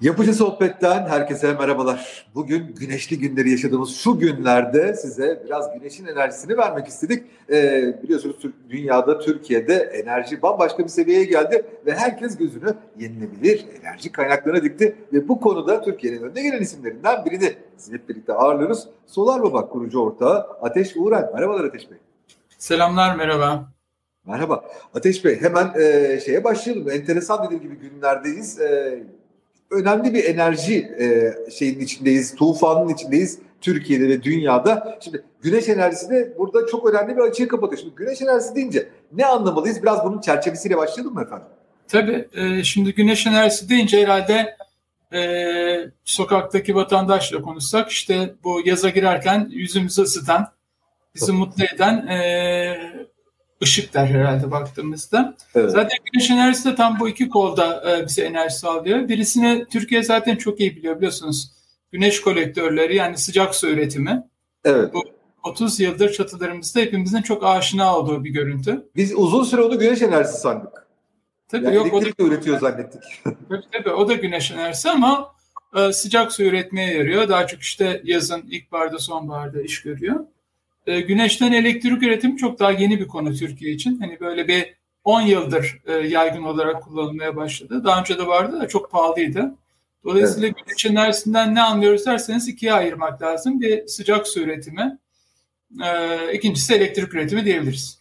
[0.00, 2.26] Yapıcı Sohbet'ten herkese merhabalar.
[2.34, 7.26] Bugün güneşli günleri yaşadığımız şu günlerde size biraz güneşin enerjisini vermek istedik.
[7.50, 8.36] Ee, biliyorsunuz
[8.70, 14.96] dünyada, Türkiye'de enerji bambaşka bir seviyeye geldi ve herkes gözünü yenilebilir enerji kaynaklarına dikti.
[15.12, 18.88] Ve bu konuda Türkiye'nin önde gelen isimlerinden birini siz hep birlikte ağırlıyoruz.
[19.06, 21.30] Solar Baba kurucu ortağı Ateş Uğran.
[21.34, 21.98] Merhabalar Ateş Bey.
[22.58, 23.72] Selamlar, merhaba.
[24.26, 24.64] Merhaba.
[24.94, 26.90] Ateş Bey hemen e, şeye başlayalım.
[26.90, 28.60] Enteresan dediğim gibi günlerdeyiz.
[28.60, 29.02] E,
[29.70, 34.98] önemli bir enerji e, şeyin içindeyiz, tufanın içindeyiz Türkiye'de ve dünyada.
[35.00, 37.80] Şimdi güneş enerjisi de burada çok önemli bir açığı kapatıyor.
[37.80, 39.82] Şimdi güneş enerjisi deyince ne anlamalıyız?
[39.82, 41.46] Biraz bunun çerçevesiyle başlayalım mı efendim?
[41.88, 42.28] Tabii.
[42.34, 44.56] E, şimdi güneş enerjisi deyince herhalde
[45.12, 45.22] e,
[46.04, 50.46] sokaktaki vatandaşla konuşsak işte bu yaza girerken yüzümüzü ısıtan,
[51.14, 53.09] bizi mutlu eden e,
[53.62, 55.36] ışık der herhalde baktığımızda.
[55.54, 55.70] Evet.
[55.70, 59.08] Zaten güneş enerjisi de tam bu iki kolda e, bize enerji sağlıyor.
[59.08, 61.52] Birisini Türkiye zaten çok iyi biliyor biliyorsunuz.
[61.92, 64.22] Güneş kolektörleri yani sıcak su üretimi.
[64.64, 64.94] Evet.
[64.94, 65.04] Bu
[65.42, 68.88] 30 yıldır çatılarımızda hepimizin çok aşina olduğu bir görüntü.
[68.96, 70.86] Biz uzun süre onu güneş enerjisi sandık.
[71.48, 73.02] Tabii yani yok o da üretiyor zannettik.
[73.24, 75.34] tabii tabii o da güneş enerjisi ama
[75.76, 77.28] e, sıcak su üretmeye yarıyor.
[77.28, 80.20] Daha çok işte yazın, ilkbaharda, sonbaharda iş görüyor.
[80.86, 83.98] E, güneşten elektrik üretimi çok daha yeni bir konu Türkiye için.
[84.00, 87.84] Hani böyle bir 10 yıldır e, yaygın olarak kullanılmaya başladı.
[87.84, 89.54] Daha önce de vardı da çok pahalıydı.
[90.04, 90.66] Dolayısıyla evet.
[90.66, 93.60] güneş enerjisinden ne anlıyoruz derseniz ikiye ayırmak lazım.
[93.60, 94.98] Bir sıcak su üretimi,
[95.84, 97.99] e, ikincisi elektrik üretimi diyebiliriz.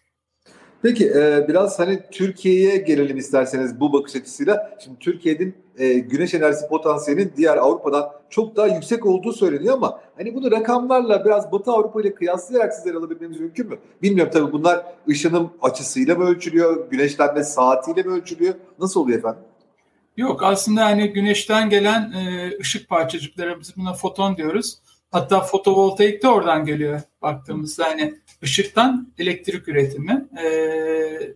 [0.81, 4.77] Peki e, biraz hani Türkiye'ye gelelim isterseniz bu bakış açısıyla.
[4.83, 10.35] Şimdi Türkiye'nin e, güneş enerjisi potansiyelinin diğer Avrupa'dan çok daha yüksek olduğu söyleniyor ama hani
[10.35, 13.77] bunu rakamlarla biraz Batı Avrupa ile kıyaslayarak sizlere alabilmemiz mümkün mü?
[14.01, 18.53] Bilmiyorum tabii bunlar ışınım açısıyla mı ölçülüyor, güneşlenme saatiyle mi ölçülüyor?
[18.79, 19.41] Nasıl oluyor efendim?
[20.17, 24.79] Yok aslında hani güneşten gelen e, ışık parçacıkları biz buna foton diyoruz.
[25.11, 30.27] Hatta fotovoltaik de oradan geliyor baktığımızda hani ışıktan elektrik üretimi.
[30.43, 31.33] Ee,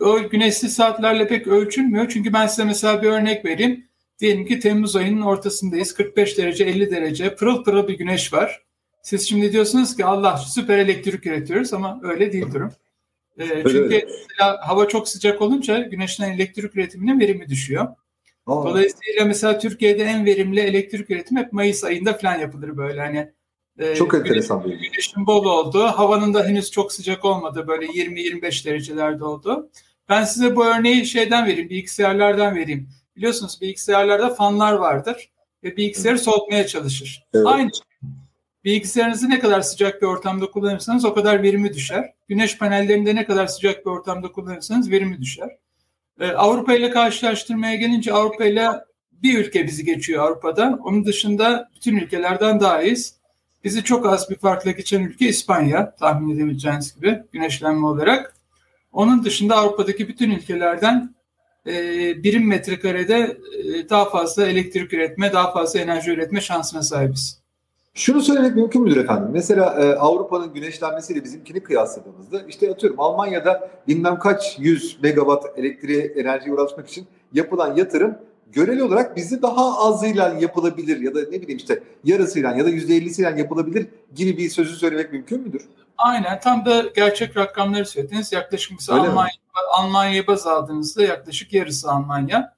[0.00, 2.08] o güneşli saatlerle pek ölçülmüyor.
[2.08, 3.88] Çünkü ben size mesela bir örnek vereyim.
[4.20, 5.94] Diyelim ki Temmuz ayının ortasındayız.
[5.94, 8.62] 45 derece, 50 derece pırıl pırıl bir güneş var.
[9.02, 12.72] Siz şimdi diyorsunuz ki Allah süper elektrik üretiyoruz ama öyle değil durum.
[13.38, 14.08] Ee, çünkü
[14.60, 17.88] hava çok sıcak olunca güneşten elektrik üretiminin verimi düşüyor.
[18.48, 18.64] Aa.
[18.64, 23.32] Dolayısıyla mesela Türkiye'de en verimli elektrik üretimi hep Mayıs ayında falan yapılır böyle hani.
[23.78, 25.84] E, çok enteresan bir Güneşin bol oldu.
[25.84, 27.64] Havanın da henüz çok sıcak olmadı.
[27.68, 29.70] Böyle 20-25 derecelerde oldu.
[30.08, 32.88] Ben size bu örneği şeyden vereyim, bilgisayarlardan vereyim.
[33.16, 35.30] Biliyorsunuz bilgisayarlarda fanlar vardır
[35.64, 37.26] ve bilgisayarı soğutmaya çalışır.
[37.34, 37.46] Evet.
[37.46, 38.10] Aynı şey.
[38.64, 42.12] Bilgisayarınızı ne kadar sıcak bir ortamda kullanırsanız o kadar verimi düşer.
[42.28, 45.58] Güneş panellerinde ne kadar sıcak bir ortamda kullanırsanız verimi düşer.
[46.20, 48.68] Ee, Avrupa ile karşılaştırmaya gelince Avrupa ile
[49.12, 50.78] bir ülke bizi geçiyor Avrupa'da.
[50.84, 53.14] Onun dışında bütün ülkelerden daha iyiyiz.
[53.64, 58.34] Bizi çok az bir farkla geçen ülke İspanya tahmin edebileceğiniz gibi güneşlenme olarak.
[58.92, 61.14] Onun dışında Avrupa'daki bütün ülkelerden
[61.66, 61.72] e,
[62.22, 67.40] birim metrekarede e, daha fazla elektrik üretme, daha fazla enerji üretme şansına sahibiz.
[67.98, 69.28] Şunu söylemek mümkün müdür efendim?
[69.32, 76.52] Mesela e, Avrupa'nın güneşlenmesiyle bizimkini kıyasladığımızda işte atıyorum Almanya'da bilmem kaç yüz megawatt elektriğe enerji
[76.52, 78.18] ulaşmak için yapılan yatırım
[78.52, 82.96] göreli olarak bizi daha azıyla yapılabilir ya da ne bileyim işte yarısıyla ya da yüzde
[82.96, 85.68] ellisiyle yapılabilir gibi bir sözü söylemek mümkün müdür?
[85.98, 88.32] Aynen tam da gerçek rakamları söylediniz.
[88.32, 89.32] Yaklaşık mesela Almanya,
[89.78, 92.57] Almanya'yı baz aldığınızda yaklaşık yarısı Almanya.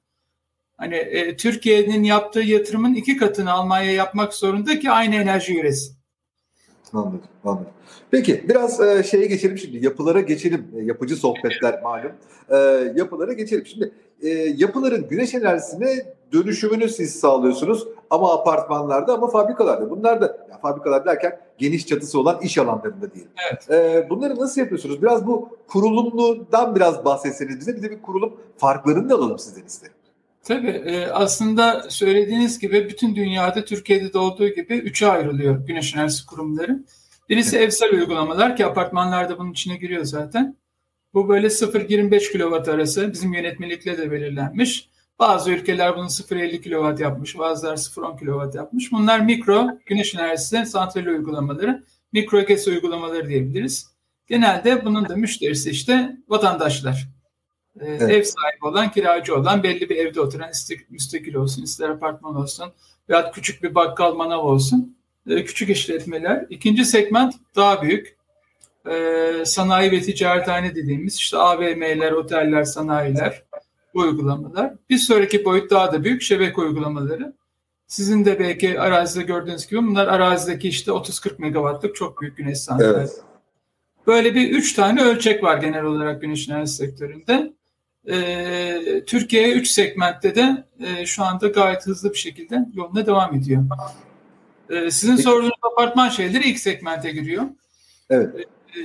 [0.81, 5.95] Hani e, Türkiye'nin yaptığı yatırımın iki katını Almanya yapmak zorunda ki aynı enerji üretsin.
[6.93, 7.67] Anladım, anladım.
[8.11, 9.85] Peki biraz e, şeye geçelim şimdi.
[9.85, 10.67] Yapılara geçelim.
[10.75, 12.11] E, yapıcı sohbetler malum.
[12.49, 12.57] E,
[12.95, 13.65] yapılara geçelim.
[13.65, 19.89] Şimdi e, yapıların güneş enerjisine dönüşümünü siz sağlıyorsunuz ama apartmanlarda ama fabrikalarda.
[19.89, 23.31] Bunlar da ya fabrikalar derken geniş çatısı olan iş alanlarında diyelim.
[23.51, 23.71] Evet.
[23.71, 25.01] E, bunları nasıl yapıyorsunuz?
[25.01, 27.75] Biraz bu kurulumludan biraz bahsetseniz bize.
[27.75, 29.95] Bir de bir kurulum farklarını da alalım sizden isterim.
[30.43, 36.25] Tabii e, aslında söylediğiniz gibi bütün dünyada Türkiye'de de olduğu gibi üçe ayrılıyor güneş enerjisi
[36.25, 36.83] kurumları.
[37.29, 40.57] Birisi evsel uygulamalar ki apartmanlarda bunun içine giriyor zaten.
[41.13, 44.89] Bu böyle 0-25 kW arası bizim yönetmelikle de belirlenmiş.
[45.19, 48.91] Bazı ülkeler bunu 0-50 kW yapmış, bazıları 0-10 kW yapmış.
[48.91, 51.83] Bunlar mikro güneş enerjisi santrali uygulamaları,
[52.13, 53.91] mikro GES uygulamaları diyebiliriz.
[54.27, 57.20] Genelde bunun da müşterisi işte vatandaşlar.
[57.79, 58.01] Ee, evet.
[58.01, 60.49] Ev sahibi olan, kiracı olan, belli bir evde oturan,
[60.89, 62.71] müstakil olsun, ister apartman olsun
[63.09, 64.97] veya küçük bir bakkal manav olsun.
[65.29, 66.45] Ee, küçük işletmeler.
[66.49, 68.17] İkinci segment daha büyük.
[68.89, 73.43] Ee, sanayi ve ticarethane dediğimiz işte AVM'ler, oteller, sanayiler.
[73.93, 74.73] bu uygulamalar.
[74.89, 77.33] Bir sonraki boyut daha da büyük şebeke uygulamaları.
[77.87, 82.97] Sizin de belki arazide gördüğünüz gibi bunlar arazideki işte 30-40 megawattlık çok büyük güneş santrali.
[82.97, 83.21] Evet.
[84.07, 87.53] Böyle bir üç tane ölçek var genel olarak güneş enerji sektöründe.
[88.09, 93.63] Ee, Türkiye üç segmentte de e, şu anda gayet hızlı bir şekilde yoluna devam ediyor.
[94.69, 97.43] Ee, sizin sorduğunuz apartman şeyleri ilk segmente giriyor.
[98.09, 98.35] Evet.
[98.35, 98.79] Ee,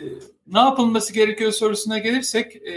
[0.46, 2.74] ne yapılması gerekiyor sorusuna gelirsek e,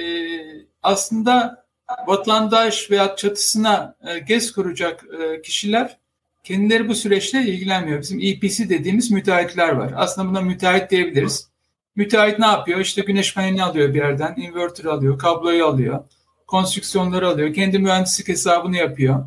[0.84, 1.66] aslında
[2.08, 5.98] vatandaş veya çatısına e, GES kuracak e, kişiler
[6.44, 8.02] kendileri bu süreçle ilgilenmiyor.
[8.02, 9.94] Bizim EPC dediğimiz müteahhitler var.
[9.96, 11.50] Aslında buna müteahhit diyebiliriz.
[11.96, 12.80] Müteahhit ne yapıyor?
[12.80, 16.04] İşte güneş panelini alıyor bir yerden, inverter alıyor, kabloyu alıyor,
[16.50, 19.26] konstrüksiyonları alıyor, kendi mühendislik hesabını yapıyor.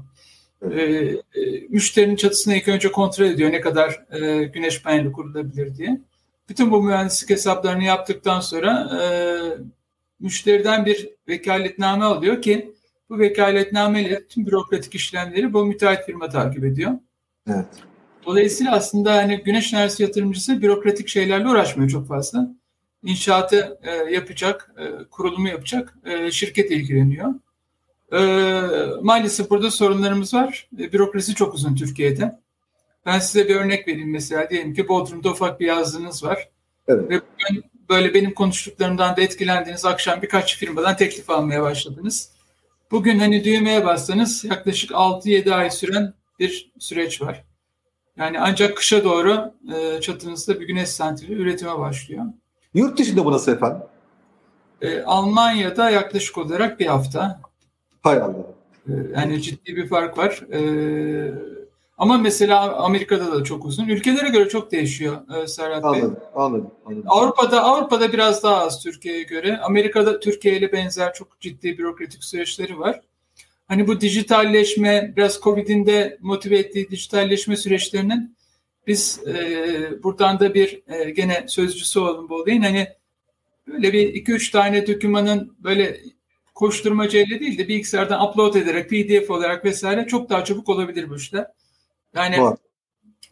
[0.62, 0.78] Evet.
[1.34, 6.00] Ee, e, müşterinin çatısını ilk önce kontrol ediyor ne kadar e, güneş paneli kurulabilir diye.
[6.48, 9.06] Bütün bu mühendislik hesaplarını yaptıktan sonra e,
[10.20, 12.72] müşteriden bir vekaletname alıyor ki
[13.10, 16.92] bu vekaletnameyle tüm bürokratik işlemleri bu müteahhit firma takip ediyor.
[17.50, 17.66] Evet.
[18.26, 22.54] Dolayısıyla aslında hani güneş enerjisi yatırımcısı bürokratik şeylerle uğraşmıyor çok fazla.
[23.02, 27.34] İnşaatı e, yapacak, e, kurulumu yapacak e, şirket ilgileniyor.
[28.12, 28.20] E,
[29.02, 30.68] maalesef burada sorunlarımız var.
[30.78, 32.38] E, bürokrasi çok uzun Türkiye'de.
[33.06, 34.50] Ben size bir örnek vereyim mesela.
[34.50, 36.48] Diyelim ki Bodrum'da ufak bir yazlığınız var.
[36.88, 37.10] Evet.
[37.10, 42.32] Ve bugün böyle benim konuştuklarımdan da etkilendiğiniz akşam birkaç firmadan teklif almaya başladınız.
[42.90, 47.44] Bugün hani düğmeye bassanız yaklaşık 6-7 ay süren bir süreç var.
[48.16, 52.24] Yani ancak kışa doğru e, çatınızda bir güneş santrali üretime başlıyor.
[52.74, 53.82] Yurt dışında bu nasıl efendim?
[54.82, 57.40] E, Almanya'da yaklaşık olarak bir hafta.
[58.02, 58.46] Hay Allah.
[58.88, 60.42] E, yani ciddi bir fark var.
[60.52, 60.60] E,
[61.98, 63.88] ama mesela Amerika'da da çok uzun.
[63.88, 65.90] Ülkelere göre çok değişiyor e, Serhat Bey.
[65.90, 67.04] Anladım, anladım, anladım.
[67.06, 69.58] Avrupa'da Avrupa'da biraz daha az Türkiye'ye göre.
[69.58, 73.00] Amerika'da Türkiye ile benzer çok ciddi bürokratik süreçleri var.
[73.68, 78.36] Hani bu dijitalleşme, biraz Covid'in de motive ettiği dijitalleşme süreçlerinin
[78.86, 82.62] biz e, buradan da bir e, gene sözcüsü bu olayın.
[82.62, 82.88] Hani
[83.66, 86.00] böyle bir iki üç tane dokümanın böyle
[86.54, 91.46] koşturmacayla değil de bilgisayardan upload ederek PDF olarak vesaire çok daha çabuk olabilir bu işler.
[92.14, 92.56] Yani Var.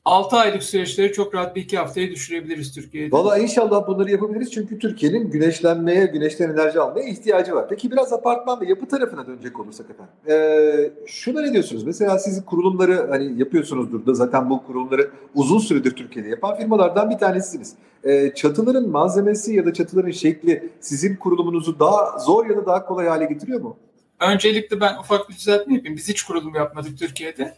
[0.04, 3.16] 6 aylık süreçleri çok rahat bir iki haftaya düşürebiliriz Türkiye'de.
[3.16, 7.68] Valla inşallah bunları yapabiliriz çünkü Türkiye'nin güneşlenmeye, güneşten enerji almaya ihtiyacı var.
[7.68, 10.14] Peki biraz apartman ve yapı tarafına dönecek olursak efendim.
[10.28, 11.84] Ee, şuna ne diyorsunuz?
[11.84, 17.18] Mesela sizin kurulumları hani yapıyorsunuzdur da zaten bu kurulumları uzun süredir Türkiye'de yapan firmalardan bir
[17.18, 17.74] tanesiniz.
[18.04, 23.06] Ee, çatıların malzemesi ya da çatıların şekli sizin kurulumunuzu daha zor ya da daha kolay
[23.06, 23.76] hale getiriyor mu?
[24.20, 25.96] Öncelikle ben ufak bir düzeltme yapayım.
[25.96, 27.54] Biz hiç kurulum yapmadık Türkiye'de.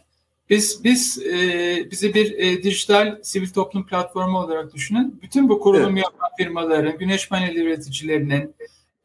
[0.49, 5.19] Biz biz e, bizi bir e, dijital sivil toplum platformu olarak düşünün.
[5.21, 6.03] Bütün bu kurulum evet.
[6.03, 8.55] yapan firmaların, güneş paneli üreticilerinin,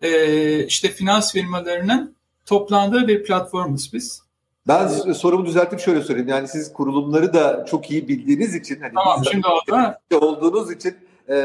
[0.03, 2.15] e, işte finans firmalarının
[2.47, 4.23] toplandığı bir platformuz biz.
[4.69, 6.29] Ben ee, sorumu düzeltip şöyle söyleyeyim.
[6.29, 10.27] Yani siz kurulumları da çok iyi bildiğiniz için, hani tamam, şimdi oldu.
[10.27, 10.97] olduğunuz için
[11.29, 11.37] e,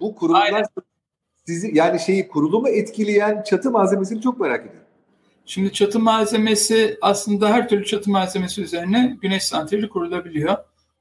[0.00, 0.64] bu kurulumlar Aynen.
[1.46, 4.87] sizi yani şeyi kurulumu etkileyen çatı malzemesini çok merak ediyorum.
[5.48, 10.56] Şimdi çatı malzemesi aslında her türlü çatı malzemesi üzerine güneş santrali kurulabiliyor.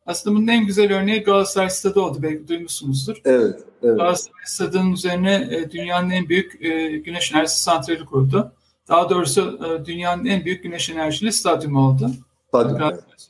[0.05, 2.17] Aslında bunun en güzel örneği Galatasaray Stadı oldu.
[2.21, 3.21] Belki duymuşsunuzdur.
[3.25, 3.59] Evet.
[3.83, 3.97] evet.
[3.97, 8.51] Galatasaray Stadı'nın üzerine e, dünyanın en büyük e, güneş enerjisi santrali kuruldu.
[8.87, 12.11] Daha doğrusu e, dünyanın en büyük güneş enerjili stadyumu oldu.
[12.47, 12.81] Stadyum.
[12.81, 13.29] Evet.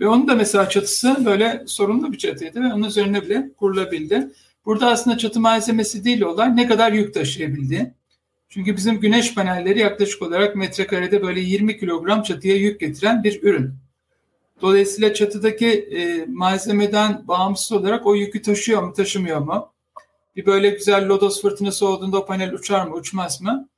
[0.00, 4.28] Ve onun da mesela çatısı böyle sorunlu bir çatıydı ve onun üzerine bile kurulabildi.
[4.66, 7.92] Burada aslında çatı malzemesi değil olay ne kadar yük taşıyabildiği.
[8.54, 13.74] Çünkü bizim güneş panelleri yaklaşık olarak metrekarede böyle 20 kilogram çatıya yük getiren bir ürün.
[14.60, 19.72] Dolayısıyla çatıdaki e, malzemeden bağımsız olarak o yükü taşıyor mu, taşımıyor mu?
[20.36, 23.68] Bir böyle güzel lodos fırtınası olduğunda o panel uçar mı, uçmaz mı?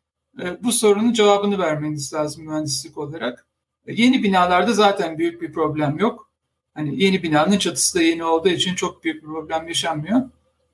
[0.42, 3.46] E, bu sorunun cevabını vermeniz lazım mühendislik olarak.
[3.86, 6.30] E, yeni binalarda zaten büyük bir problem yok.
[6.74, 10.22] Hani yeni binanın çatısı da yeni olduğu için çok büyük bir problem yaşanmıyor.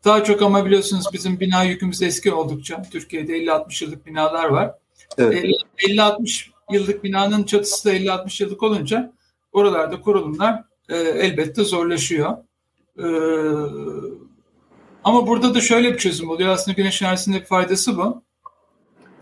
[0.04, 2.83] Daha çok ama biliyorsunuz bizim bina yükümüz eski oldukça.
[2.83, 4.75] Türkiye'de 50-60 yıllık binalar var.
[5.19, 5.45] Evet.
[5.78, 9.12] 50-60 yıllık binanın çatısı da 50-60 yıllık olunca
[9.52, 12.37] oralarda kurulumlar e, elbette zorlaşıyor.
[12.99, 13.07] E,
[15.04, 16.50] ama burada da şöyle bir çözüm oluyor.
[16.50, 18.23] Aslında güneş enerjisinin bir faydası bu.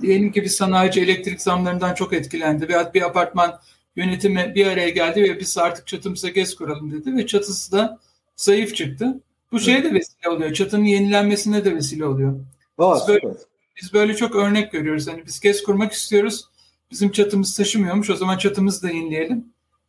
[0.01, 3.61] Diyelim ki bir sanayici elektrik zamlarından çok etkilendi veya bir apartman
[3.97, 7.99] yönetimi bir araya geldi ve biz artık çatımıza gez kuralım dedi ve çatısı da
[8.37, 9.21] zayıf çıktı.
[9.53, 10.53] Bu şeye de vesile oluyor.
[10.53, 12.41] Çatının yenilenmesine de vesile oluyor.
[12.79, 13.35] Aa, biz, böyle,
[13.83, 15.09] biz böyle çok örnek görüyoruz.
[15.09, 16.45] Hani biz kez kurmak istiyoruz.
[16.91, 18.11] Bizim çatımız taşımıyormuş.
[18.11, 19.45] O zaman çatımızı da yenileyelim.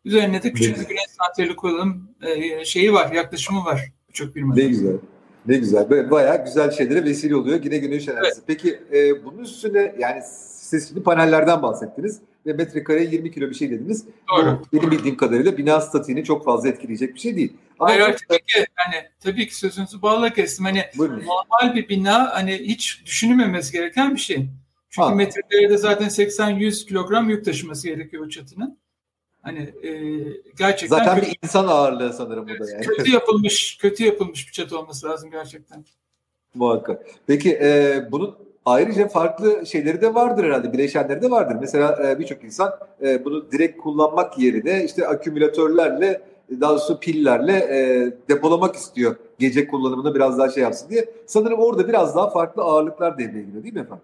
[0.06, 4.60] Üzerine de küçük bir güneş santrali koyalım e, şeyi var, yaklaşımı var birçok firmada.
[4.60, 4.98] Ne güzel.
[5.46, 5.90] Ne güzel.
[5.90, 7.64] Böyle bayağı güzel şeylere vesile oluyor.
[7.64, 8.34] Yine güneş enerjisi.
[8.36, 8.44] Evet.
[8.48, 10.22] Peki e, bunun üstüne yani
[10.60, 12.22] siz şimdi panellerden bahsettiniz.
[12.46, 14.06] Ve metrekare 20 kilo bir şey dediniz.
[14.32, 14.62] Doğru.
[14.74, 17.54] Bu benim bildiğim kadarıyla bina statiğini çok fazla etkileyecek bir şey değil.
[17.80, 20.66] Ama Hayır, tabii ki hani tabii ki sözünüzü bağla kestim.
[20.66, 21.24] Hani Buyurun.
[21.26, 24.46] normal bir bina hani hiç düşünülmemesi gereken bir şey.
[24.90, 25.16] Çünkü ha.
[25.16, 28.78] metrekarede zaten 80-100 kilogram yük taşıması gerekiyor o çatının.
[29.42, 29.92] Hani e,
[30.58, 32.86] gerçekten zaten kötü, bir insan ağırlığı sanırım bu da yani.
[32.86, 35.86] Kötü yapılmış, kötü yapılmış bir çatı olması lazım gerçekten.
[36.54, 37.06] Muhakkak.
[37.28, 41.56] Peki e, bunun ayrıca farklı şeyleri de vardır herhalde, bileşenleri de vardır.
[41.62, 48.12] Mesela e, birçok insan e, bunu direkt kullanmak yerine işte akümülatörlerle daha doğrusu pillerle e,
[48.30, 49.16] depolamak istiyor.
[49.40, 51.10] Gece kullanımında biraz daha şey yapsın diye.
[51.26, 54.04] Sanırım orada biraz daha farklı ağırlıklar devreye giriyor değil mi efendim?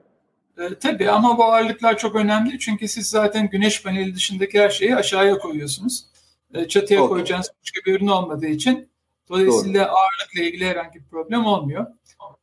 [0.57, 4.95] E, tabii ama bu ağırlıklar çok önemli çünkü siz zaten güneş paneli dışındaki her şeyi
[4.95, 6.05] aşağıya koyuyorsunuz.
[6.53, 7.09] E, çatıya okay.
[7.09, 8.89] koyacağınız başka bir ürün olmadığı için
[9.29, 9.91] dolayısıyla Doğru.
[9.91, 11.85] ağırlıkla ilgili herhangi bir problem olmuyor.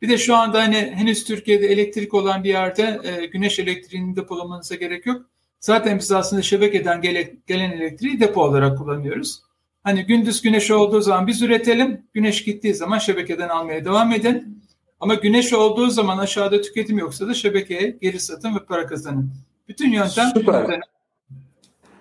[0.03, 4.75] Bir de şu anda hani henüz Türkiye'de elektrik olan bir yerde e, güneş elektriğini depolamanıza
[4.75, 5.23] gerek yok.
[5.61, 9.43] Zaten biz aslında şebekeden gele, gelen elektriği depo olarak kullanıyoruz.
[9.85, 14.63] Hani gündüz güneş olduğu zaman biz üretelim, güneş gittiği zaman şebekeden almaya devam edin.
[15.01, 19.31] Ama güneş olduğu zaman aşağıda tüketim yoksa da şebekeye geri satın ve para kazanın.
[19.69, 20.81] Bütün yöntem Süper.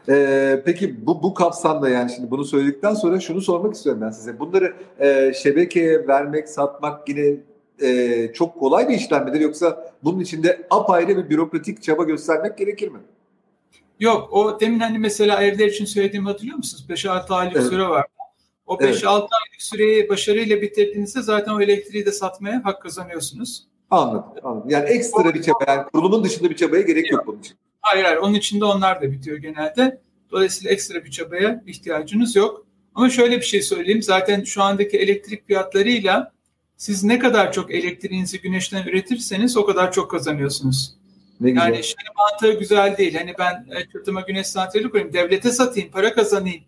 [0.09, 4.39] Ee, peki bu bu kapsamda yani şimdi bunu söyledikten sonra şunu sormak istiyorum ben size.
[4.39, 7.37] Bunları e, şebekeye vermek, satmak yine
[7.81, 12.87] e, çok kolay bir işlem midir yoksa bunun içinde apayrı bir bürokratik çaba göstermek gerekir
[12.87, 12.99] mi?
[13.99, 16.85] Yok o demin hani mesela evler için söylediğimi hatırlıyor musunuz?
[16.89, 17.67] 5-6 aylık evet.
[17.67, 18.05] süre var.
[18.65, 19.05] O 5-6 evet.
[19.05, 23.67] aylık süreyi başarıyla bitirdiğinizde zaten o elektriği de satmaya hak kazanıyorsunuz.
[23.91, 24.23] Anladım.
[24.43, 24.69] anladım.
[24.69, 27.55] Yani ekstra o, bir çaba, yani kurulumun dışında bir çabaya gerek yok, yok bunun için.
[27.81, 30.01] Hayır hayır, onun içinde onlar da bitiyor genelde.
[30.31, 32.65] Dolayısıyla ekstra bir çabaya ihtiyacınız yok.
[32.95, 34.03] Ama şöyle bir şey söyleyeyim.
[34.03, 36.31] Zaten şu andaki elektrik fiyatlarıyla
[36.81, 40.95] siz ne kadar çok elektriğinizi güneşten üretirseniz o kadar çok kazanıyorsunuz.
[41.41, 41.65] Ne güzel.
[41.65, 43.15] Yani şey mantığı güzel değil.
[43.17, 46.63] Hani ben çatıma güneş santrali koyayım, devlete satayım, para kazanayım.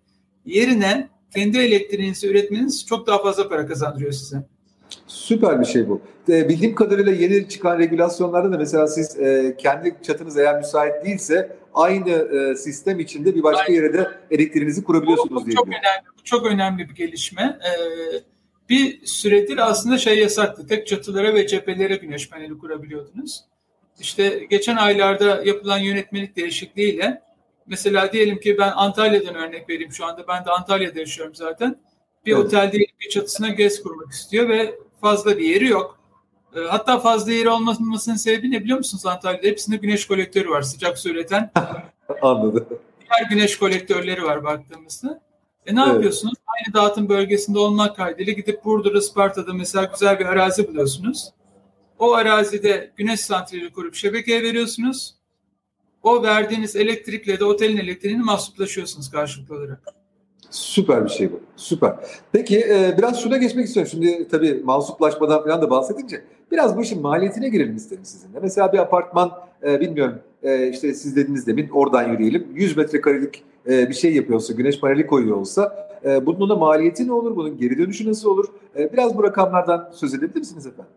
[0.46, 4.38] Yerine kendi elektriğinizi üretmeniz çok daha fazla para kazandırıyor size.
[5.08, 6.02] Süper bir şey bu.
[6.30, 11.58] E, bildiğim kadarıyla yeni çıkan regülasyonlarda da mesela siz e, kendi çatınız eğer müsait değilse
[11.74, 13.76] aynı e, sistem içinde bir başka Aynen.
[13.76, 15.56] yere de elektriğinizi kurabiliyorsunuz bu, bu diye.
[15.56, 17.60] Çok önemli, bu çok önemli bir gelişme.
[17.64, 17.72] E,
[18.70, 20.68] bir süredir aslında şey yasaktı.
[20.68, 23.44] Tek çatılara ve cephelere güneş paneli kurabiliyordunuz.
[24.00, 27.22] İşte geçen aylarda yapılan yönetmelik değişikliğiyle
[27.68, 30.28] mesela diyelim ki ben Antalya'dan örnek vereyim şu anda.
[30.28, 31.80] Ben de Antalya'da yaşıyorum zaten.
[32.26, 32.46] Bir evet.
[32.46, 36.00] otel değil bir çatısına GES kurmak istiyor ve fazla bir yeri yok.
[36.56, 39.48] Ee, hatta fazla yeri olmamasının sebebi ne biliyor musunuz Antalya'da?
[39.48, 41.52] Hepsinde güneş kolektörü var sıcak su üreten.
[42.22, 42.68] Anladım.
[43.00, 45.22] Diğer güneş kolektörleri var baktığımızda.
[45.66, 45.94] E ne evet.
[45.94, 46.34] yapıyorsunuz?
[46.48, 51.30] Aynı dağıtım bölgesinde olmak kaydıyla gidip Burdur'da, Sparta'da mesela güzel bir arazi buluyorsunuz.
[52.00, 55.16] O arazide güneş santrali kurup şebekeye veriyorsunuz.
[56.04, 59.80] O verdiğiniz elektrikle de otelin elektriğini mahsuplaşıyorsunuz karşılıklı olarak.
[60.50, 61.40] Süper bir şey bu.
[61.56, 61.96] Süper.
[62.32, 63.92] Peki e, biraz şuna geçmek istiyorum.
[63.92, 68.40] Şimdi tabii mahsuplaşmadan falan da bahsedince biraz bu işin maliyetine girelim isterim sizinle.
[68.42, 69.32] Mesela bir apartman
[69.64, 72.48] e, bilmiyorum e, işte siz dediniz demin oradan yürüyelim.
[72.54, 77.12] 100 metrekarelik e, bir şey yapıyorsa, güneş paneli koyuyor olsa e, bunun da maliyeti ne
[77.12, 77.36] olur?
[77.36, 78.46] Bunun geri dönüşü nasıl olur?
[78.78, 80.94] E, biraz bu rakamlardan söz edebilir misiniz efendim?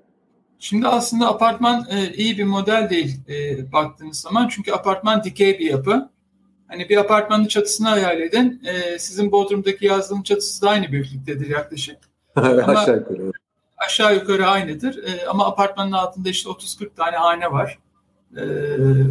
[0.58, 4.48] Şimdi aslında apartman e, iyi bir model değil e, baktığınız zaman.
[4.48, 6.10] Çünkü apartman dikey bir yapı.
[6.68, 8.62] Hani bir apartmanın çatısını hayal edin.
[8.64, 11.96] E, sizin Bodrum'daki yazdığın çatısı da aynı büyüklüktedir yaklaşık.
[12.36, 13.32] aşağı yukarı.
[13.78, 15.04] Aşağı yukarı aynıdır.
[15.04, 17.78] E, ama apartmanın altında işte 30-40 tane hane var.
[18.36, 18.42] E,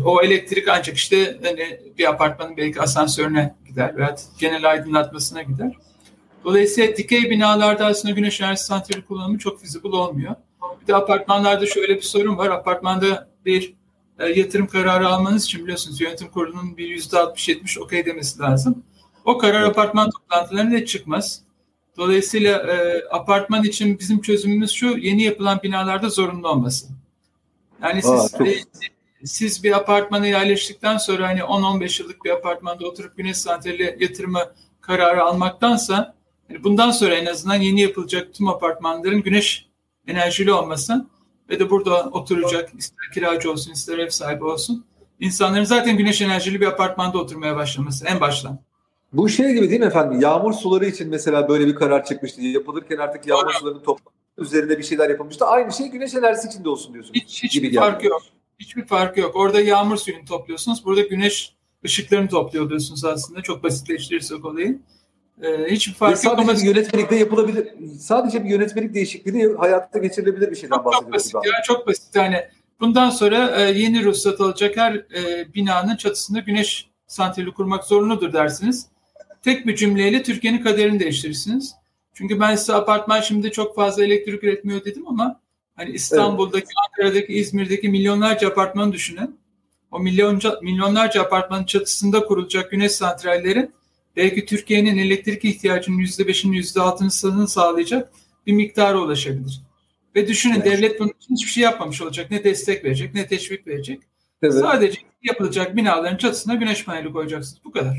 [0.05, 5.71] o elektrik ancak işte hani bir apartmanın belki asansörüne gider veya genel aydınlatmasına gider.
[6.43, 10.35] Dolayısıyla dikey binalarda aslında güneş enerjisi santrali kullanımı çok fizibil olmuyor.
[10.81, 12.49] Bir de apartmanlarda şöyle bir sorun var.
[12.49, 13.73] Apartmanda bir
[14.19, 18.83] e, yatırım kararı almanız için biliyorsunuz yönetim kurulunun bir yüzde 60-70 okey demesi lazım.
[19.25, 21.41] O karar apartman toplantılarında çıkmaz.
[21.97, 26.87] Dolayısıyla e, apartman için bizim çözümümüz şu yeni yapılan binalarda zorunlu olması.
[27.83, 28.47] Yani siz Aa, çok...
[29.25, 34.41] siz bir apartmana yerleştikten sonra hani 10-15 yıllık bir apartmanda oturup güneş santrali yatırımı
[34.81, 36.15] kararı almaktansa
[36.49, 39.67] yani bundan sonra en azından yeni yapılacak tüm apartmanların güneş
[40.07, 41.05] enerjili olması
[41.49, 44.85] ve de burada oturacak ister kiracı olsun ister ev sahibi olsun
[45.19, 48.59] insanların zaten güneş enerjili bir apartmanda oturmaya başlaması en baştan.
[49.13, 50.21] Bu şey gibi değil mi efendim?
[50.21, 52.41] Yağmur suları için mesela böyle bir karar çıkmıştı.
[52.41, 55.45] Yapılırken artık yağmur sularının toplanması üzerinde bir şeyler yapılmıştı.
[55.45, 57.19] Aynı şey güneş enerjisi için de olsun diyorsunuz.
[57.21, 58.21] Hiç, hiçbir gibi fark yok.
[58.59, 59.35] Hiçbir fark yok.
[59.35, 60.85] Orada yağmur suyunu topluyorsunuz.
[60.85, 63.41] Burada güneş ışıklarını topluyor diyorsunuz aslında.
[63.41, 64.79] Çok basitleştirirsek olayı.
[65.41, 66.59] Ee, hiçbir fark sadece yok ama...
[66.59, 67.67] bir yönetmelikte yapılabilir.
[67.99, 71.31] Sadece bir yönetmelik değişikliği hayatta geçirilebilir bir şeyden çok, bahsediyoruz.
[71.31, 72.15] Çok basit ya, çok basit.
[72.15, 72.37] Yani
[72.79, 78.87] bundan sonra e, yeni ruhsat alacak her e, binanın çatısında güneş santrali kurmak zorunludur dersiniz.
[79.41, 81.75] Tek bir cümleyle Türkiye'nin kaderini değiştirirsiniz.
[82.13, 85.39] Çünkü ben size apartman şimdi çok fazla elektrik üretmiyor dedim ama
[85.75, 86.75] hani İstanbul'daki, evet.
[86.89, 89.39] Ankara'daki, İzmir'deki milyonlarca apartmanı düşünün.
[89.91, 93.71] O milyonca, milyonlarca apartmanın çatısında kurulacak güneş santralleri
[94.15, 98.11] belki Türkiye'nin elektrik ihtiyacının %5'ini %6'sını sağlayacak
[98.47, 99.61] bir miktara ulaşabilir.
[100.15, 100.65] Ve düşünün evet.
[100.65, 102.31] devlet bunun için hiçbir şey yapmamış olacak.
[102.31, 104.01] Ne destek verecek ne teşvik verecek.
[104.41, 104.53] Evet.
[104.53, 107.61] Sadece yapılacak binaların çatısına güneş paneli koyacaksınız.
[107.65, 107.97] Bu kadar.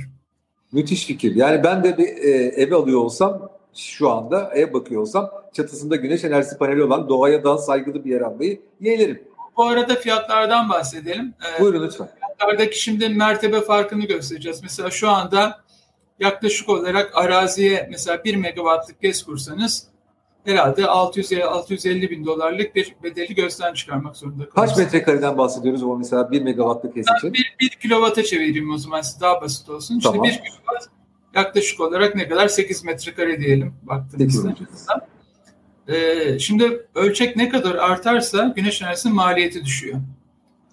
[0.73, 1.35] Müthiş fikir.
[1.35, 6.25] Yani ben de bir e, ev alıyor olsam şu anda ev bakıyor olsam çatısında güneş
[6.25, 9.23] enerjisi paneli olan doğaya daha saygılı bir yer almayı yeğlerim.
[9.57, 11.35] Bu arada fiyatlardan bahsedelim.
[11.59, 12.09] Ee, Buyurun lütfen.
[12.19, 14.63] Fiyatlardaki şimdi mertebe farkını göstereceğiz.
[14.63, 15.61] Mesela şu anda
[16.21, 19.87] yaklaşık olarak araziye mesela 1 megawattlık gez kursanız
[20.45, 24.71] herhalde 600 650 bin dolarlık bir bedeli gözden çıkarmak zorunda kalırız.
[24.71, 27.33] Kaç metrekareden bahsediyoruz o mesela 1 megawattlık gez için?
[27.33, 30.01] 1, 1 kilowata çevireyim o zaman daha basit olsun.
[30.01, 30.25] Tamam.
[30.25, 30.96] İşte 1 kilowatt
[31.37, 32.49] yaklaşık olarak ne kadar?
[32.49, 34.57] 8 metrekare diyelim baktığımızda.
[35.89, 39.99] Ee, şimdi ölçek ne kadar artarsa güneş enerjisinin maliyeti düşüyor.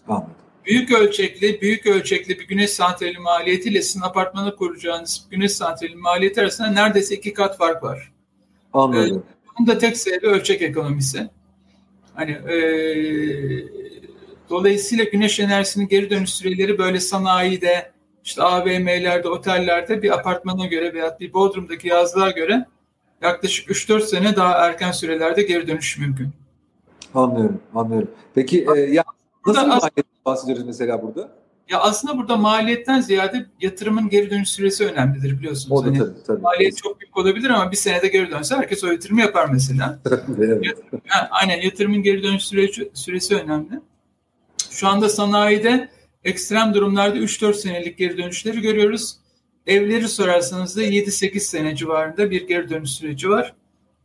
[0.08, 0.30] Anladım.
[0.66, 6.68] Büyük ölçekli, büyük ölçekli bir güneş santrali maliyetiyle sizin apartmanı kuracağınız güneş santrali maliyeti arasında
[6.68, 8.12] neredeyse iki kat fark var.
[8.74, 9.24] Anladım.
[9.30, 11.30] Ee, bunun da tek sebebi ölçek ekonomisi.
[12.14, 12.58] Hani e,
[14.50, 17.93] dolayısıyla güneş enerjisinin geri dönüş süreleri böyle sanayide,
[18.24, 22.66] işte AVM'lerde, otellerde bir apartmana göre veya bir Bodrum'daki yazlığa göre
[23.22, 26.30] yaklaşık 3-4 sene daha erken sürelerde geri dönüş mümkün.
[27.16, 28.12] Anlıyorum, anlıyorum.
[28.36, 29.04] Peki e, ya
[29.48, 31.30] nasıl bir maliyet bahsediyoruz mesela burada?
[31.70, 35.72] Ya aslında burada maliyetten ziyade yatırımın geri dönüş süresi önemlidir biliyorsunuz.
[35.72, 36.42] O da hani tabii, tabii.
[36.42, 40.00] Maliyet çok büyük olabilir ama bir senede geri dönse herkes o yatırımı yapar mesela.
[40.38, 40.66] evet.
[40.66, 43.80] Yatırım, yani, aynen yatırımın geri dönüş süreci, süresi önemli.
[44.70, 45.90] Şu anda sanayide
[46.24, 49.16] ekstrem durumlarda 3-4 senelik geri dönüşleri görüyoruz.
[49.68, 53.54] Evleri sorarsanız da 7-8 sene civarında bir geri dönüş süreci var.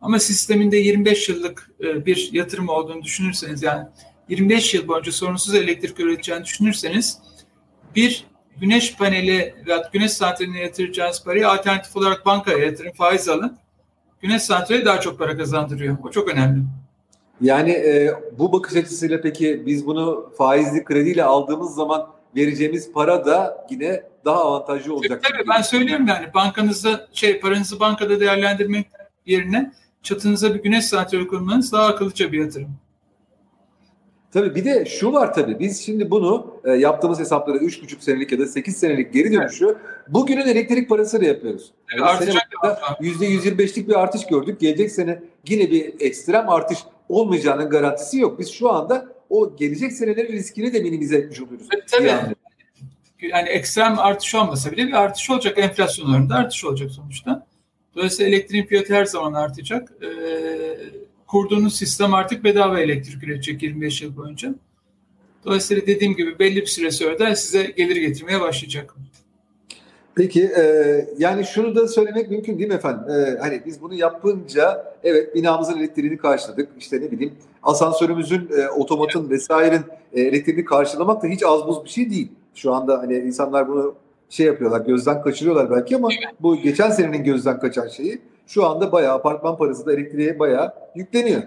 [0.01, 3.87] Ama sisteminde 25 yıllık e, bir yatırım olduğunu düşünürseniz yani
[4.29, 7.19] 25 yıl boyunca sorunsuz elektrik üreteceğini düşünürseniz
[7.97, 8.25] bir
[8.61, 13.59] güneş paneli veya güneş santraline yatıracağınız parayı alternatif olarak bankaya yatırın, faiz alın.
[14.23, 15.99] Güneş santrali daha çok para kazandırıyor.
[16.03, 16.63] O çok önemli.
[17.41, 23.67] Yani e, bu bakış açısıyla peki biz bunu faizli krediyle aldığımız zaman vereceğimiz para da
[23.71, 25.23] yine daha avantajlı olacak.
[25.23, 28.87] Tabii, tabii ben söylüyorum yani bankanızda şey paranızı bankada değerlendirmek
[29.27, 29.73] yerine
[30.03, 32.71] çatınıza bir güneş santrali kurmanız daha akıllıca bir yatırım.
[34.33, 38.39] Tabii bir de şu var tabii biz şimdi bunu e, yaptığımız hesaplara 3,5 senelik ya
[38.39, 39.77] da 8 senelik geri dönüşü evet.
[40.09, 41.73] bugünün elektrik parasıyla yapıyoruz.
[41.93, 42.43] Evet, yani artacak
[43.01, 44.61] %125'lik bir artış gördük.
[44.61, 48.39] Gelecek sene yine bir ekstrem artış olmayacağının garantisi yok.
[48.39, 51.67] Biz şu anda o gelecek senelerin riskini de minimize etmiş oluyoruz.
[51.91, 52.07] Tabii.
[52.09, 52.35] Yani.
[53.21, 55.59] yani ekstrem artış olmasa bile bir artış olacak.
[55.59, 57.47] Enflasyon oranında artış olacak sonuçta.
[57.95, 59.93] Dolayısıyla elektriğin fiyatı her zaman artacak.
[60.03, 60.09] Ee,
[61.27, 64.55] kurduğunuz sistem artık bedava elektrik üretecek 25 yıl boyunca.
[65.45, 68.95] Dolayısıyla dediğim gibi belli bir süre sonra da size gelir getirmeye başlayacak.
[70.19, 70.65] Peki e,
[71.19, 73.11] yani şunu da söylemek mümkün değil mi efendim?
[73.11, 76.69] E, hani biz bunu yapınca evet binamızın elektriğini karşıladık.
[76.79, 81.91] İşte ne bileyim asansörümüzün, e, otomatın vesairenin e, elektriğini karşılamak da hiç az buz bir
[81.91, 82.33] şey değil.
[82.55, 83.95] Şu anda hani insanlar bunu
[84.29, 86.09] şey yapıyorlar, gözden kaçırıyorlar belki ama
[86.41, 91.43] bu geçen senenin gözden kaçan şeyi şu anda bayağı apartman parası da elektriğe bayağı yükleniyor.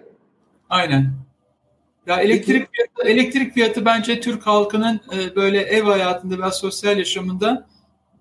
[0.70, 1.12] Aynen.
[2.08, 2.70] Ya elektrik Peki.
[2.72, 7.72] fiyatı, elektrik fiyatı bence Türk halkının e, böyle ev hayatında ve sosyal yaşamında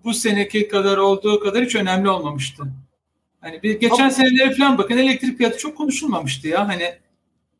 [0.03, 2.63] bu seneki kadar olduğu kadar hiç önemli olmamıştı.
[3.41, 6.67] Hani bir geçen Ama, senelere falan bakın elektrik fiyatı çok konuşulmamıştı ya.
[6.67, 6.83] Hani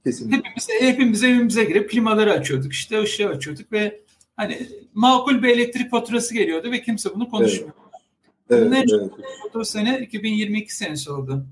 [0.05, 0.37] Kesinlikle.
[0.37, 3.99] hepimiz hepimiz evimize girip klimaları açıyorduk işte ışığı açıyorduk ve
[4.37, 7.73] hani makul bir elektrik faturası geliyordu ve kimse bunu konuşmuyor.
[8.49, 8.65] Evet.
[8.65, 9.11] Bunun evet,
[9.55, 9.67] evet.
[9.67, 11.45] sene 2022 senesi oldu.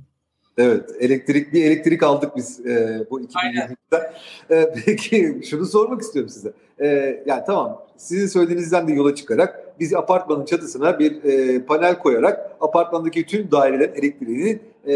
[0.58, 4.14] Evet, elektrik bir elektrik aldık biz e, bu 2020'de.
[4.52, 6.54] E, peki şunu sormak istiyorum size.
[6.80, 6.88] E,
[7.26, 13.26] yani tamam, sizin söylediğinizden de yola çıkarak biz apartmanın çatısına bir e, panel koyarak apartmandaki
[13.26, 14.94] tüm dairelerin elektriğinin e,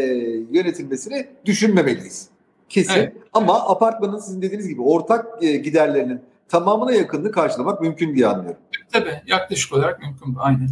[0.52, 2.30] yönetilmesini düşünmemeliyiz.
[2.70, 2.94] Kesin.
[2.94, 3.14] Evet.
[3.34, 8.60] Ama apartmanın sizin dediğiniz gibi ortak e, giderlerinin tamamına yakınını karşılamak mümkün diye anlıyorum.
[8.92, 10.36] Tabii, yaklaşık olarak mümkün.
[10.40, 10.70] Aynen.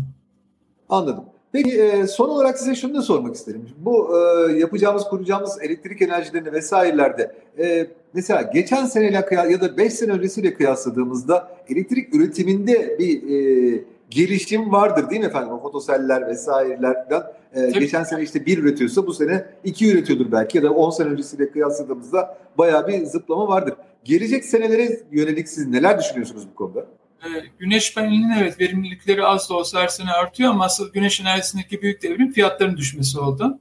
[0.89, 1.23] Anladım.
[1.51, 3.69] Peki e, son olarak size şunu da sormak isterim.
[3.77, 10.11] Bu e, yapacağımız, kuracağımız elektrik enerjilerini vesairelerde e, mesela geçen seneyle ya da 5 sene
[10.11, 15.53] öncesiyle kıyasladığımızda elektrik üretiminde bir e, gelişim vardır değil mi efendim?
[15.53, 20.63] O fotoseller vesairelerden e, geçen sene işte bir üretiyorsa bu sene iki üretiyordur belki ya
[20.63, 23.73] da 10 sene öncesiyle kıyasladığımızda bayağı bir zıplama vardır.
[24.03, 26.79] Gelecek senelere yönelik siz neler düşünüyorsunuz bu konuda?
[27.23, 27.27] E,
[27.59, 32.03] güneş panelinin evet verimlilikleri az da olsa her sene artıyor ama asıl güneş enerjisindeki büyük
[32.03, 33.59] devrim fiyatların düşmesi oldu.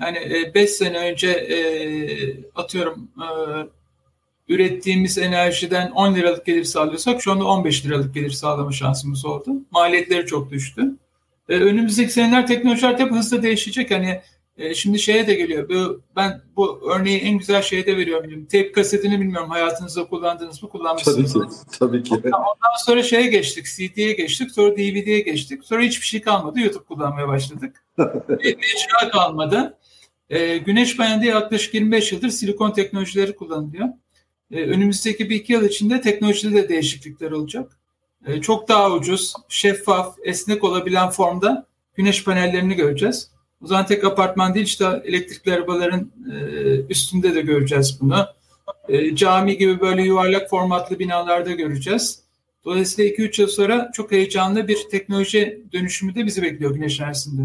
[0.00, 1.58] Yani 5 e, sene önce e,
[2.54, 3.28] atıyorum e,
[4.48, 9.50] ürettiğimiz enerjiden 10 liralık gelir sağlıyorsak şu anda 15 liralık gelir sağlama şansımız oldu.
[9.70, 10.96] Maliyetleri çok düştü.
[11.48, 13.90] E, önümüzdeki seneler teknolojiler hep hızlı değişecek.
[13.90, 14.20] Hani
[14.58, 15.68] e, şimdi şeye de geliyor.
[15.68, 18.44] Bu, ben bu örneği en güzel şeyde veriyorum.
[18.44, 21.32] Tape kasetini bilmiyorum hayatınızda kullandınız mı kullanmışsınız.
[21.32, 21.78] Tabii ki.
[21.78, 22.14] Tabii ki.
[22.14, 23.66] Ondan, ondan sonra şeye geçtik.
[23.66, 24.50] CD'ye geçtik.
[24.50, 25.64] Sonra DVD'ye geçtik.
[25.64, 26.60] Sonra hiçbir şey kalmadı.
[26.60, 27.84] YouTube kullanmaya başladık.
[27.98, 29.78] Mecra kalmadı.
[30.30, 33.88] E, güneş panelde yaklaşık 25 yıldır silikon teknolojileri kullanılıyor.
[34.52, 37.78] E, önümüzdeki bir iki yıl içinde teknolojide de değişiklikler olacak.
[38.26, 43.30] E, çok daha ucuz, şeffaf, esnek olabilen formda güneş panellerini göreceğiz.
[43.64, 46.36] O zaman tek apartman değil işte elektrikli arabaların e,
[46.88, 48.26] üstünde de göreceğiz bunu.
[49.14, 52.22] Cami gibi böyle yuvarlak formatlı binalarda göreceğiz.
[52.68, 57.42] Dolayısıyla 2-3 yıl sonra çok heyecanlı bir teknoloji dönüşümü de bizi bekliyor güneş enerjisinde.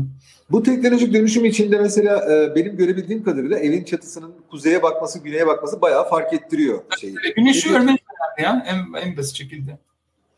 [0.52, 5.82] Bu teknolojik dönüşüm içinde mesela e, benim görebildiğim kadarıyla evin çatısının kuzeye bakması, güneye bakması
[5.82, 6.82] bayağı fark ettiriyor.
[7.00, 7.16] Şeyi.
[7.36, 8.04] Güneşi görmek
[8.40, 9.78] ya en, en basit şekilde.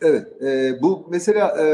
[0.01, 0.41] Evet.
[0.41, 1.65] E, bu mesela e,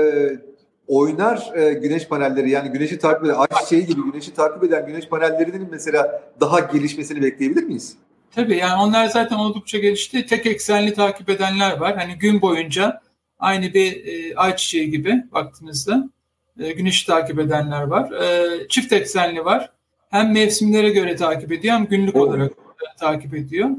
[0.88, 5.68] oynar e, güneş panelleri yani güneşi takip eden ayçiçeği gibi güneşi takip eden güneş panellerinin
[5.72, 7.96] mesela daha gelişmesini bekleyebilir miyiz?
[8.36, 10.26] Tabii yani onlar zaten oldukça gelişti.
[10.26, 11.98] Tek eksenli takip edenler var.
[11.98, 13.02] Hani gün boyunca
[13.40, 16.10] aynı bir e, ayçiçeği gibi baktığınızda
[16.60, 18.12] e, güneşi takip edenler var.
[18.12, 19.72] E, çift eksenli var.
[20.10, 22.22] Hem mevsimlere göre takip ediyor hem günlük oh.
[22.22, 22.52] olarak
[23.00, 23.70] takip ediyor.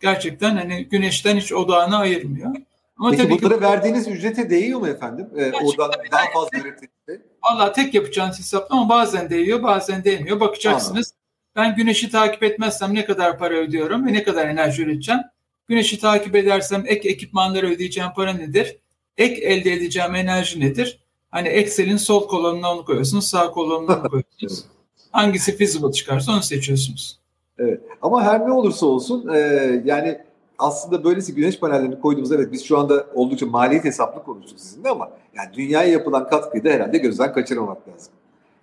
[0.00, 2.54] Gerçekten hani güneşten hiç odağını ayırmıyor.
[2.96, 5.28] Ama Peki tabii bunlara ki, verdiğiniz ücrete değiyor mu efendim?
[5.36, 7.22] Ee, oradan daha fazla üretildi.
[7.44, 10.40] Valla tek yapacağınız hesaplama bazen değiyor bazen değmiyor.
[10.40, 11.14] Bakacaksınız.
[11.56, 15.20] Ben güneşi takip etmezsem ne kadar para ödüyorum ve ne kadar enerji üreteceğim?
[15.68, 18.76] Güneşi takip edersem ek ekipmanlara ödeyeceğim para nedir?
[19.18, 20.98] Ek elde edeceğim enerji nedir?
[21.30, 24.64] Hani Excel'in sol kolonuna onu koyuyorsunuz, sağ kolonuna onu koyuyorsunuz.
[25.12, 27.18] Hangisi feasible çıkarsa onu seçiyorsunuz.
[27.58, 27.80] Evet.
[28.02, 29.38] Ama her ne olursa olsun e,
[29.84, 30.18] yani
[30.58, 35.10] aslında böylesi güneş panellerini koyduğumuz evet biz şu anda oldukça maliyet hesaplı konuştuk sizinle ama
[35.34, 38.12] yani dünyaya yapılan katkıyı da herhalde gözden kaçırmamak lazım.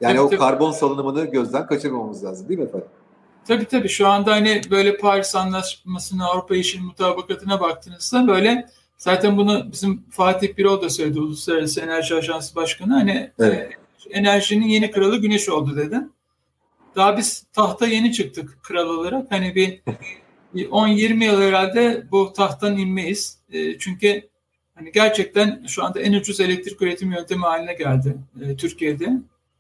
[0.02, 0.40] Yani tabii, o tabii.
[0.40, 2.88] karbon salınımını gözden kaçırmamamız lazım değil mi efendim?
[3.48, 9.72] Tabii tabii şu anda hani böyle Paris Anlaşması'na Avrupa Yeşil Mutabakatı'na baktığınızda böyle zaten bunu
[9.72, 13.72] bizim Fatih Birol da söyledi Uluslararası Enerji Ajansı Başkanı hani evet.
[14.06, 16.00] e, enerjinin yeni kralı güneş oldu dedi.
[16.96, 19.32] Daha biz tahta yeni çıktık kral olarak.
[19.32, 19.82] Hani bir
[20.56, 23.38] 10-20 yıl herhalde bu tahttan inmeyiz.
[23.54, 24.30] E, çünkü
[24.76, 29.10] hani gerçekten şu anda en ucuz elektrik üretim yöntemi haline geldi e, Türkiye'de.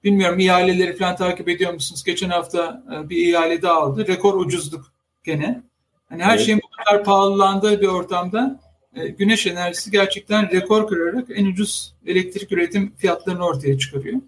[0.04, 2.04] Bilmiyorum ihaleleri falan takip ediyor musunuz?
[2.04, 4.08] Geçen hafta e, bir ihale daha aldı.
[4.08, 5.62] Rekor ucuzluk gene.
[6.10, 6.46] Hani her evet.
[6.46, 8.60] şeyin bu kadar pahalılandığı bir ortamda
[8.96, 14.22] e, güneş enerjisi gerçekten rekor kırarak en ucuz elektrik üretim fiyatlarını ortaya çıkarıyor.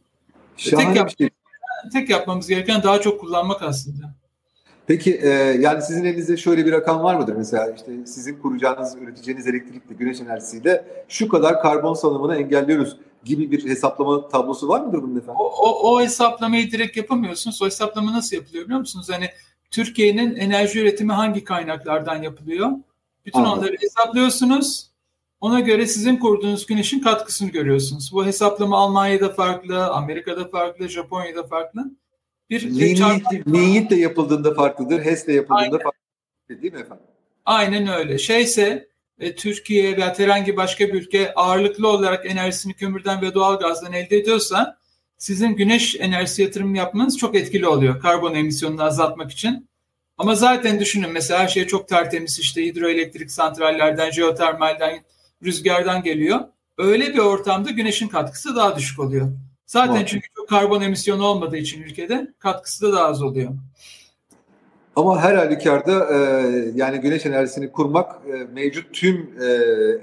[0.57, 1.29] Şahane tek, yap- şey.
[1.93, 4.13] tek yapmamız gereken daha çok kullanmak aslında.
[4.87, 7.35] Peki e, yani sizin elinizde şöyle bir rakam var mıdır?
[7.35, 13.65] Mesela işte sizin kuracağınız, üreteceğiniz elektrikli güneş enerjisiyle şu kadar karbon salımını engelliyoruz gibi bir
[13.65, 15.35] hesaplama tablosu var mıdır bunun efendim?
[15.39, 17.61] O, o, o hesaplamayı direkt yapamıyorsunuz.
[17.61, 19.07] O hesaplama nasıl yapılıyor biliyor musunuz?
[19.11, 19.29] Hani
[19.71, 22.69] Türkiye'nin enerji üretimi hangi kaynaklardan yapılıyor?
[23.25, 23.59] Bütün Anladım.
[23.59, 24.89] onları hesaplıyorsunuz.
[25.41, 28.11] Ona göre sizin kurduğunuz güneşin katkısını görüyorsunuz.
[28.13, 31.91] Bu hesaplama Almanya'da farklı, Amerika'da farklı, Japonya'da farklı
[32.49, 32.61] bir
[33.47, 35.77] Linyit de yapıldığında farklıdır, HES de yapıldığında Aynen.
[35.77, 37.05] farklıdır değil mi efendim?
[37.45, 38.17] Aynen öyle.
[38.17, 38.87] Şeyse
[39.23, 44.17] e, Türkiye veya herhangi başka bir ülke ağırlıklı olarak enerjisini kömürden ve doğal gazdan elde
[44.17, 44.77] ediyorsa
[45.17, 49.67] sizin güneş enerjisi yatırım yapmanız çok etkili oluyor karbon emisyonunu azaltmak için.
[50.17, 55.03] Ama zaten düşünün mesela her şey çok tertemiz işte hidroelektrik santrallerden, jeotermalden,
[55.43, 56.39] rüzgardan geliyor.
[56.77, 59.31] Öyle bir ortamda güneşin katkısı daha düşük oluyor.
[59.65, 63.49] Zaten çünkü çok karbon emisyonu olmadığı için ülkede katkısı da daha az oluyor.
[64.95, 66.17] Ama her halükarda e,
[66.75, 69.45] yani güneş enerjisini kurmak e, mevcut tüm e,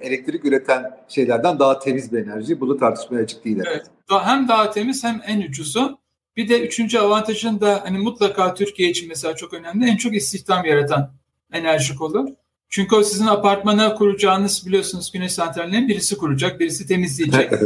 [0.06, 2.60] elektrik üreten şeylerden daha temiz bir enerji.
[2.60, 3.58] Bu da tartışmaya açık değil.
[3.66, 3.86] Evet.
[4.24, 5.98] Hem daha temiz hem en ucuzu.
[6.36, 9.86] Bir de üçüncü avantajın da hani mutlaka Türkiye için mesela çok önemli.
[9.86, 11.12] En çok istihdam yaratan
[11.52, 12.36] enerji kolu.
[12.68, 17.52] Çünkü o sizin apartmana kuracağınız biliyorsunuz güneş santralinin birisi kuracak, birisi temizleyecek.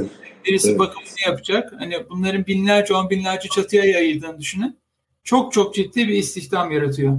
[0.45, 0.79] Birisi evet.
[0.79, 1.73] bakımını yapacak.
[1.79, 4.77] Hani bunların binlerce, on binlerce çatıya yayıldığını düşünün.
[5.25, 7.19] Çok çok ciddi bir istihdam yaratıyor.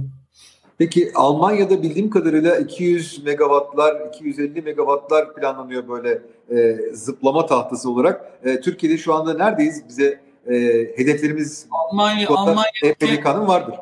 [0.78, 8.40] Peki Almanya'da bildiğim kadarıyla 200 megawattlar, 250 megawattlar planlanıyor böyle e, zıplama tahtası olarak.
[8.44, 9.88] E, Türkiye'de şu anda neredeyiz?
[9.88, 10.54] Bize e,
[10.96, 13.74] hedeflerimiz Almanya, Almanya EPDK'nın vardır.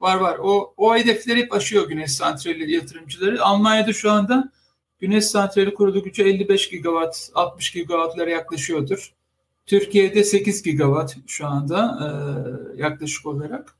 [0.00, 0.38] Var var.
[0.42, 3.42] O, o hedefleri hep aşıyor güneş santrali yatırımcıları.
[3.42, 4.50] Almanya'da şu anda
[5.00, 9.14] Güneş santrali kurulu gücü 55 gigawatt, 60 gigawattlara yaklaşıyordur.
[9.68, 12.08] Türkiye'de 8 gigawatt şu anda e,
[12.82, 13.74] yaklaşık olarak.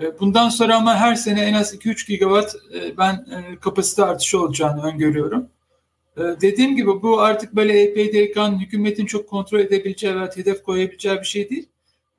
[0.00, 4.42] E, bundan sonra ama her sene en az 2-3 gigawatt e, ben e, kapasite artışı
[4.42, 5.48] olacağını öngörüyorum.
[6.16, 11.24] E, dediğim gibi bu artık böyle EPDK'nın hükümetin çok kontrol edebileceği ve hedef koyabileceği bir
[11.24, 11.68] şey değil.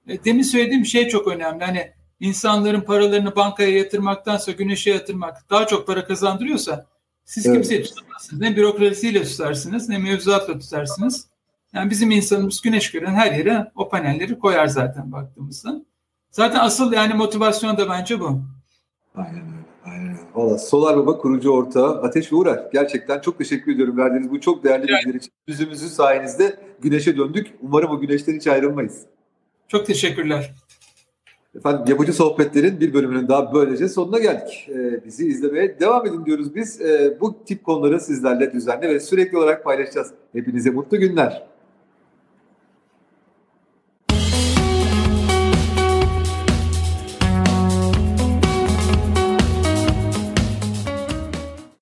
[0.08, 1.64] E, demin söylediğim şey çok önemli.
[1.64, 6.86] Hani insanların paralarını bankaya yatırmaktansa güneşe yatırmak daha çok para kazandırıyorsa
[7.26, 7.56] siz evet.
[7.56, 8.42] kimseyi tutamazsınız.
[8.42, 11.28] Ne bürokrasiyle tutarsınız ne mevzuatla tutarsınız.
[11.74, 15.86] Yani bizim insanımız güneş gören her yere o panelleri koyar zaten baktığımızda.
[16.32, 18.42] Zaten asıl yani motivasyon da bence bu.
[19.16, 19.58] Aynen öyle.
[19.86, 20.20] Aynen öyle.
[20.36, 22.70] Valla Solar Baba kurucu ortağı Ateş Uğrar.
[22.74, 25.32] Gerçekten çok teşekkür ediyorum verdiğiniz bu çok değerli bilgiler için.
[25.48, 27.54] Yüzümüzün sayenizde güneşe döndük.
[27.62, 29.02] Umarım o güneşten hiç ayrılmayız.
[29.68, 30.56] Çok teşekkürler.
[31.56, 34.70] Efendim yapıcı sohbetlerin bir bölümünün daha böylece sonuna geldik.
[34.70, 36.82] Ee, bizi izlemeye devam edin diyoruz biz.
[36.82, 40.12] Ee, bu tip konuları sizlerle düzenli ve sürekli olarak paylaşacağız.
[40.34, 41.48] Hepinize mutlu günler.